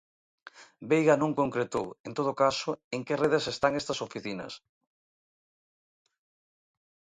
[0.91, 4.53] Veiga non concretou, en todo caso, en que redes están estas oficinas.